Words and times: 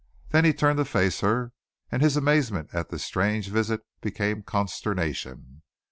Then 0.29 0.45
he 0.45 0.51
turned 0.51 0.77
to 0.77 0.85
face 0.85 1.19
her, 1.19 1.51
and 1.91 2.01
his 2.01 2.17
amazement 2.17 2.73
at 2.73 2.89
this 2.89 3.03
strange 3.03 3.49
visit 3.49 3.81
became 4.01 4.41
consternation. 4.41 5.61